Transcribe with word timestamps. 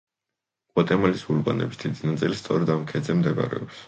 გვატემალის 0.77 1.21
ვულკანების 1.27 1.79
დიდი 1.83 2.09
ნაწილი 2.13 2.39
სწორედ 2.39 2.73
ამ 2.77 2.89
ქედზე 2.93 3.17
მდებარეობს. 3.21 3.79